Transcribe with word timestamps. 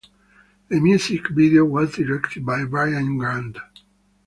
The 0.69 0.79
music 0.79 1.29
video 1.29 1.63
was 1.63 1.93
directed 1.93 2.43
by 2.43 2.65
Brian 2.65 3.19
Grant. 3.19 3.59